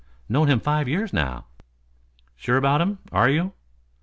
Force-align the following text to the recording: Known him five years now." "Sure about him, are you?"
Known 0.27 0.47
him 0.47 0.59
five 0.59 0.87
years 0.87 1.13
now." 1.13 1.45
"Sure 2.35 2.57
about 2.57 2.81
him, 2.81 2.97
are 3.11 3.29
you?" 3.29 3.53